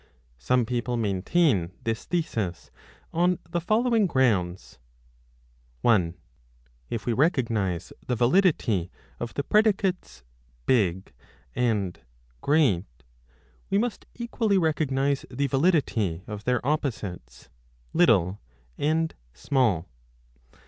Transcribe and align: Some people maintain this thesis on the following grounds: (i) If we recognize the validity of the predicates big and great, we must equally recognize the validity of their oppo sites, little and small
Some 0.39 0.65
people 0.65 0.97
maintain 0.97 1.73
this 1.83 2.05
thesis 2.05 2.71
on 3.13 3.37
the 3.47 3.61
following 3.61 4.07
grounds: 4.07 4.79
(i) 5.85 6.13
If 6.89 7.05
we 7.05 7.13
recognize 7.13 7.93
the 8.07 8.15
validity 8.15 8.89
of 9.19 9.35
the 9.35 9.43
predicates 9.43 10.23
big 10.65 11.13
and 11.55 11.99
great, 12.41 12.85
we 13.69 13.77
must 13.77 14.07
equally 14.15 14.57
recognize 14.57 15.23
the 15.29 15.45
validity 15.45 16.23
of 16.25 16.45
their 16.45 16.61
oppo 16.61 16.91
sites, 16.91 17.49
little 17.93 18.41
and 18.79 19.13
small 19.35 19.87